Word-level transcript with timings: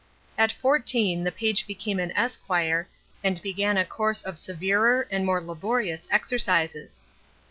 At 0.35 0.51
fourteen 0.51 1.23
the 1.23 1.31
page 1.31 1.67
became 1.67 1.99
an 1.99 2.11
esquire, 2.13 2.87
and 3.23 3.39
began 3.43 3.77
a 3.77 3.85
course 3.85 4.23
of 4.23 4.39
severer 4.39 5.07
and 5.11 5.23
more 5.23 5.39
laborious 5.43 6.07
exercises. 6.09 7.01